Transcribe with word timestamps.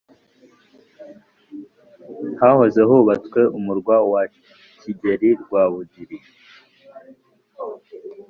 Hahoze 2.39 2.81
hubatswe 2.89 3.41
umurwa 3.57 3.95
wa 4.11 4.23
Kigeri 4.79 5.29
Rwabugili. 5.41 6.17